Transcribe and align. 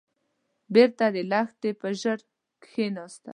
بېرته 0.73 1.05
د 1.15 1.17
لښتي 1.31 1.71
پر 1.79 1.91
ژۍ 2.01 2.15
کېناست. 2.63 3.23